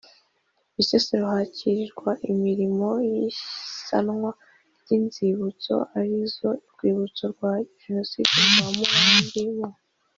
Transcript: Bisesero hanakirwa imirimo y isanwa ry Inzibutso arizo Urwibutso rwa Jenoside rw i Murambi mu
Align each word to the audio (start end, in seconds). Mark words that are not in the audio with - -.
Bisesero 0.75 1.23
hanakirwa 1.31 2.11
imirimo 2.31 2.87
y 3.09 3.13
isanwa 3.29 4.31
ry 4.81 4.89
Inzibutso 4.97 5.75
arizo 5.99 6.49
Urwibutso 6.67 7.23
rwa 7.33 7.51
Jenoside 7.81 8.31
rw 8.43 8.55
i 8.67 8.69
Murambi 8.75 9.43
mu 9.57 9.69